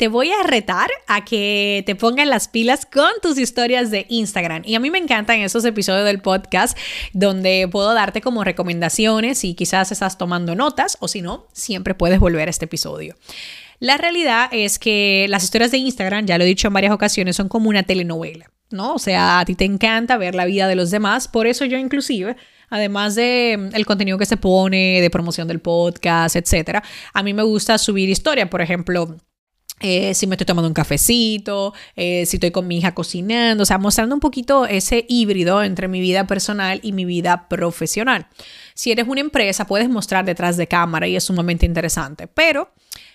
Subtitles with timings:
[0.00, 4.62] Te voy a retar a que te pongan las pilas con tus historias de Instagram.
[4.64, 6.74] Y a mí me encantan esos episodios del podcast
[7.12, 12.18] donde puedo darte como recomendaciones y quizás estás tomando notas o si no, siempre puedes
[12.18, 13.14] volver a este episodio.
[13.78, 17.36] La realidad es que las historias de Instagram, ya lo he dicho en varias ocasiones,
[17.36, 18.94] son como una telenovela, ¿no?
[18.94, 21.76] O sea, a ti te encanta ver la vida de los demás, por eso yo
[21.76, 22.36] inclusive
[22.70, 26.82] además de mm, el contenido que se pone, de promoción del podcast, etcétera,
[27.12, 29.16] a mí me gusta subir historia, por ejemplo,
[29.80, 33.66] eh, si me estoy tomando un cafecito, eh, si estoy con mi hija cocinando, o
[33.66, 38.26] sea, mostrando un poquito ese híbrido entre mi vida personal y mi vida profesional.
[38.74, 42.70] Si eres una empresa, puedes mostrar detrás de cámara y es sumamente interesante, pero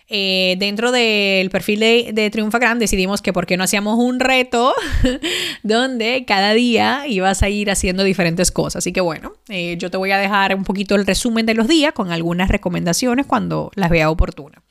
[0.08, 4.20] eh, dentro del perfil de, de Triunfa Gran decidimos que por qué no hacíamos un
[4.20, 4.74] reto
[5.64, 8.78] donde cada día ibas a ir haciendo diferentes cosas.
[8.78, 9.34] Así que bueno,
[9.78, 13.28] yo te voy a dejar un poquito el resumen de los días con algunas recomendaciones
[13.28, 14.64] cuando las vea oportuna.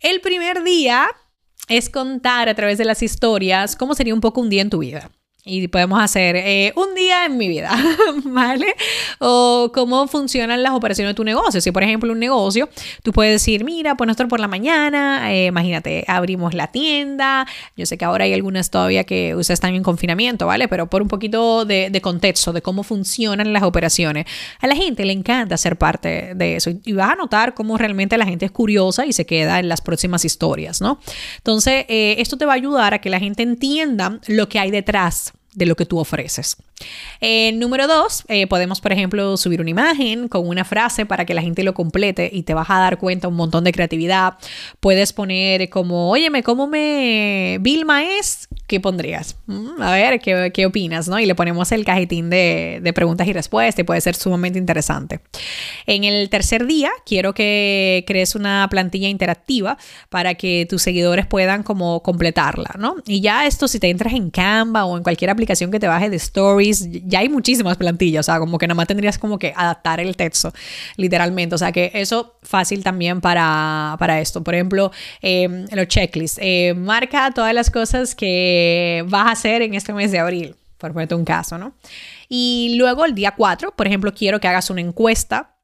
[0.00, 1.08] El primer día
[1.68, 4.78] es contar a través de las historias cómo sería un poco un día en tu
[4.78, 5.10] vida
[5.44, 7.70] y podemos hacer eh, un día en mi vida,
[8.24, 8.74] ¿vale?
[9.20, 11.62] O cómo funcionan las operaciones de tu negocio.
[11.62, 12.68] Si, por ejemplo, un negocio,
[13.02, 17.46] tú puedes decir, mira, pues nosotros por la mañana, eh, imagínate, abrimos la tienda.
[17.74, 20.68] Yo sé que ahora hay algunas todavía que ustedes están en confinamiento, ¿vale?
[20.68, 24.26] Pero por un poquito de, de, contexto de cómo funcionan las operaciones.
[24.60, 28.18] A la gente le encanta ser parte de eso y vas a notar cómo realmente
[28.18, 31.00] la gente es curiosa y se queda en las próximas historias, ¿no?
[31.38, 34.70] Entonces, eh, esto te va a ayudar a que la gente entienda lo que hay
[34.70, 36.56] detrás de lo que tú ofreces.
[37.20, 41.34] Eh, número dos, eh, podemos, por ejemplo, subir una imagen con una frase para que
[41.34, 44.34] la gente lo complete y te vas a dar cuenta un montón de creatividad.
[44.80, 48.48] Puedes poner como, óyeme, ¿cómo me Vilma es?
[48.66, 49.36] ¿Qué pondrías?
[49.46, 51.08] Mm, a ver, ¿qué, ¿qué, opinas?
[51.08, 51.18] ¿no?
[51.18, 55.20] Y le ponemos el cajetín de, de preguntas y respuestas y puede ser sumamente interesante.
[55.86, 59.76] En el tercer día, quiero que crees una plantilla interactiva
[60.08, 62.96] para que tus seguidores puedan como completarla, ¿no?
[63.06, 66.08] Y ya esto, si te entras en Canva o en cualquier aplicación que te baje
[66.08, 69.52] de Stories, ya hay muchísimas plantillas, o sea, como que nada más tendrías como que
[69.56, 70.52] adaptar el texto,
[70.96, 71.54] literalmente.
[71.54, 74.42] O sea, que eso fácil también para, para esto.
[74.42, 74.90] Por ejemplo,
[75.22, 76.38] eh, los checklists.
[76.42, 80.92] Eh, marca todas las cosas que vas a hacer en este mes de abril, por
[80.92, 81.74] ponerte un caso, ¿no?
[82.28, 85.56] Y luego el día 4, por ejemplo, quiero que hagas una encuesta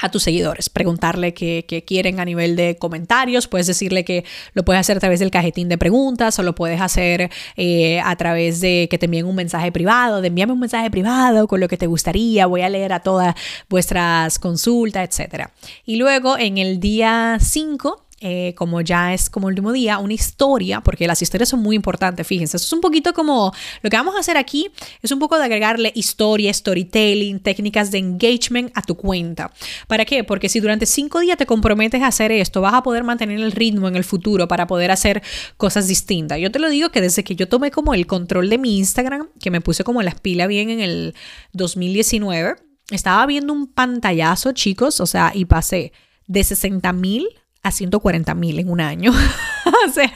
[0.00, 4.24] a tus seguidores, preguntarle qué, quieren a nivel de comentarios, puedes decirle que
[4.54, 8.16] lo puedes hacer a través del cajetín de preguntas o lo puedes hacer eh, a
[8.16, 11.68] través de que te envíen un mensaje privado, de envíame un mensaje privado con lo
[11.68, 13.34] que te gustaría, voy a leer a todas
[13.68, 15.48] vuestras consultas, etc.
[15.84, 20.12] Y luego en el día 5 eh, como ya es como el último día, una
[20.12, 23.50] historia, porque las historias son muy importantes, fíjense, esto es un poquito como
[23.80, 24.70] lo que vamos a hacer aquí,
[25.00, 29.50] es un poco de agregarle historia, storytelling, técnicas de engagement a tu cuenta.
[29.86, 30.22] ¿Para qué?
[30.22, 33.52] Porque si durante cinco días te comprometes a hacer esto, vas a poder mantener el
[33.52, 35.22] ritmo en el futuro para poder hacer
[35.56, 36.38] cosas distintas.
[36.38, 39.28] Yo te lo digo que desde que yo tomé como el control de mi Instagram,
[39.40, 41.14] que me puse como las pilas bien en el
[41.54, 42.56] 2019,
[42.90, 45.92] estaba viendo un pantallazo, chicos, o sea, y pasé
[46.26, 47.26] de 60 mil
[47.62, 49.12] a 140 mil en un año.
[49.86, 50.12] o sea,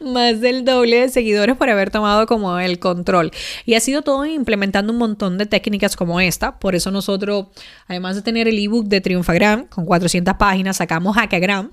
[0.00, 3.30] más del doble de seguidores por haber tomado como el control.
[3.64, 6.58] Y ha sido todo implementando un montón de técnicas como esta.
[6.58, 7.46] Por eso nosotros,
[7.86, 11.72] además de tener el ebook de Triunfagram con 400 páginas, sacamos Hackagram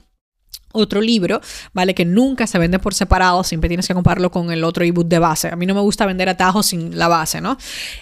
[0.73, 1.41] otro libro,
[1.73, 1.93] ¿vale?
[1.93, 5.19] Que nunca se vende por separado, siempre tienes que compararlo con el otro ebook de
[5.19, 5.49] base.
[5.49, 7.57] A mí no me gusta vender atajos sin la base, ¿no?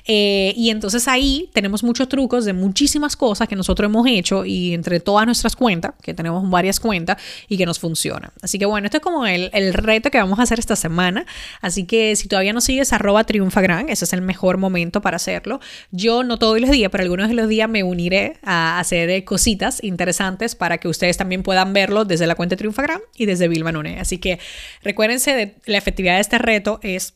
[0.06, 4.74] Eh, y entonces ahí tenemos muchos trucos de muchísimas cosas que nosotros hemos hecho y
[4.74, 8.32] entre todas nuestras cuentas, que tenemos varias cuentas y que nos funcionan.
[8.42, 11.26] Así que bueno, esto es como el, el reto que vamos a hacer esta semana.
[11.62, 15.60] Así que si todavía no sigues arroba triunfagran, ese es el mejor momento para hacerlo.
[15.92, 19.84] Yo no todos los días, pero algunos de los días me uniré a hacer cositas
[19.84, 24.00] interesantes para que ustedes también puedan verlo desde la cuenta Triunfagram y desde Vilma Nune.
[24.00, 24.40] Así que
[24.84, 27.16] recuérdense de la efectividad de este reto es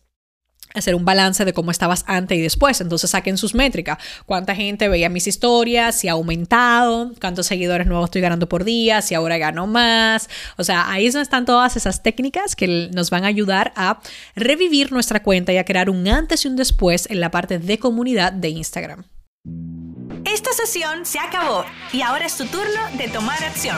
[0.74, 2.81] hacer un balance de cómo estabas antes y después.
[2.81, 3.98] Entonces saquen sus métricas.
[4.25, 9.01] Cuánta gente veía mis historias, si ha aumentado, cuántos seguidores nuevos estoy ganando por día,
[9.01, 10.30] si ahora gano más.
[10.57, 14.00] O sea, ahí están todas esas técnicas que nos van a ayudar a
[14.36, 17.78] revivir nuestra cuenta y a crear un antes y un después en la parte de
[17.78, 19.04] comunidad de Instagram.
[20.25, 23.78] Esta sesión se acabó y ahora es tu turno de tomar acción.